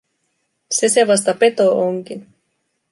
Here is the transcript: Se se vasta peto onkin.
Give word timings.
Se 0.77 0.87
se 0.93 1.03
vasta 1.11 1.37
peto 1.43 1.71
onkin. 1.87 2.25